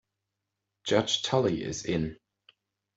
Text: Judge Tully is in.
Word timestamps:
Judge 0.83 1.21
Tully 1.21 1.63
is 1.63 1.85
in. 1.85 2.17